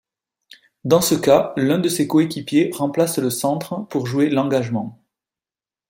Dans 0.83 0.99
ce 0.99 1.13
cas, 1.13 1.53
l'un 1.57 1.77
de 1.77 1.87
ses 1.87 2.07
coéquipiers 2.07 2.71
remplace 2.73 3.19
le 3.19 3.29
centre 3.29 3.81
pour 3.91 4.07
jouer 4.07 4.31
l'engagement. 4.31 4.97